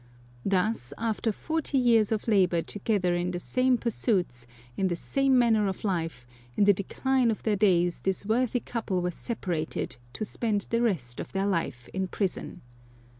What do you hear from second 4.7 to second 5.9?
in the same manner of